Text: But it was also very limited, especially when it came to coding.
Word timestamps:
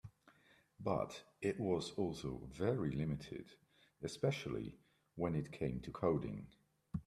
But 0.79 1.21
it 1.43 1.59
was 1.59 1.91
also 1.91 2.41
very 2.51 2.89
limited, 2.91 3.51
especially 4.01 4.79
when 5.13 5.35
it 5.35 5.51
came 5.51 5.79
to 5.81 5.91
coding. 5.91 6.47